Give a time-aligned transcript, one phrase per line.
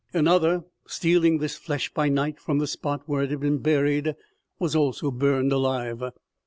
[0.15, 4.15] Another, stealing this flesh by night from the spot where it had been buried,
[4.57, 6.01] was also burned alive."